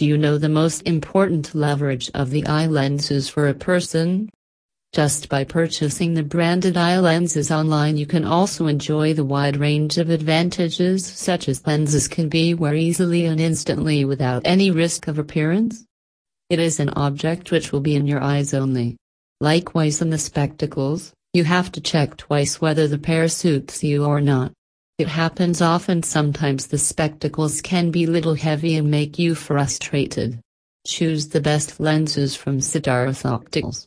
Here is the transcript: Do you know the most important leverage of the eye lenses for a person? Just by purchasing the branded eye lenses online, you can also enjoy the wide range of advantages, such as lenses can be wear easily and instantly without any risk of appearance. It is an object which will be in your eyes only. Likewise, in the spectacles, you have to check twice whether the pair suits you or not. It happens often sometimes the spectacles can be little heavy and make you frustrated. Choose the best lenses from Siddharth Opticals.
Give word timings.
Do 0.00 0.06
you 0.06 0.16
know 0.16 0.38
the 0.38 0.48
most 0.48 0.80
important 0.86 1.54
leverage 1.54 2.10
of 2.14 2.30
the 2.30 2.46
eye 2.46 2.64
lenses 2.64 3.28
for 3.28 3.48
a 3.48 3.52
person? 3.52 4.30
Just 4.94 5.28
by 5.28 5.44
purchasing 5.44 6.14
the 6.14 6.22
branded 6.22 6.78
eye 6.78 6.98
lenses 6.98 7.50
online, 7.50 7.98
you 7.98 8.06
can 8.06 8.24
also 8.24 8.66
enjoy 8.66 9.12
the 9.12 9.26
wide 9.26 9.58
range 9.58 9.98
of 9.98 10.08
advantages, 10.08 11.04
such 11.04 11.50
as 11.50 11.66
lenses 11.66 12.08
can 12.08 12.30
be 12.30 12.54
wear 12.54 12.74
easily 12.74 13.26
and 13.26 13.38
instantly 13.38 14.06
without 14.06 14.40
any 14.46 14.70
risk 14.70 15.06
of 15.06 15.18
appearance. 15.18 15.84
It 16.48 16.58
is 16.60 16.80
an 16.80 16.88
object 16.96 17.50
which 17.50 17.70
will 17.70 17.80
be 17.80 17.94
in 17.94 18.06
your 18.06 18.22
eyes 18.22 18.54
only. 18.54 18.96
Likewise, 19.38 20.00
in 20.00 20.08
the 20.08 20.16
spectacles, 20.16 21.12
you 21.34 21.44
have 21.44 21.70
to 21.72 21.80
check 21.82 22.16
twice 22.16 22.58
whether 22.58 22.88
the 22.88 22.96
pair 22.96 23.28
suits 23.28 23.84
you 23.84 24.06
or 24.06 24.22
not. 24.22 24.50
It 25.00 25.08
happens 25.08 25.62
often 25.62 26.02
sometimes 26.02 26.66
the 26.66 26.76
spectacles 26.76 27.62
can 27.62 27.90
be 27.90 28.04
little 28.04 28.34
heavy 28.34 28.76
and 28.76 28.90
make 28.90 29.18
you 29.18 29.34
frustrated. 29.34 30.38
Choose 30.86 31.28
the 31.28 31.40
best 31.40 31.80
lenses 31.80 32.36
from 32.36 32.58
Siddharth 32.58 33.24
Opticals. 33.24 33.86